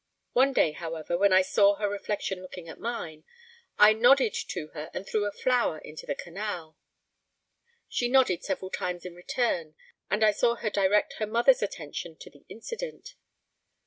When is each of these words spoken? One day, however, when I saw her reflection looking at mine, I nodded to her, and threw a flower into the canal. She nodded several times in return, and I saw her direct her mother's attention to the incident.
One 0.33 0.51
day, 0.51 0.71
however, 0.71 1.15
when 1.15 1.31
I 1.31 1.43
saw 1.43 1.75
her 1.75 1.87
reflection 1.87 2.41
looking 2.41 2.67
at 2.67 2.79
mine, 2.79 3.23
I 3.77 3.93
nodded 3.93 4.33
to 4.47 4.69
her, 4.69 4.89
and 4.95 5.05
threw 5.05 5.27
a 5.27 5.31
flower 5.31 5.77
into 5.77 6.07
the 6.07 6.15
canal. 6.15 6.75
She 7.87 8.09
nodded 8.09 8.43
several 8.43 8.71
times 8.71 9.05
in 9.05 9.13
return, 9.13 9.75
and 10.09 10.25
I 10.25 10.31
saw 10.31 10.55
her 10.55 10.71
direct 10.71 11.17
her 11.19 11.27
mother's 11.27 11.61
attention 11.61 12.15
to 12.15 12.31
the 12.31 12.45
incident. 12.49 13.13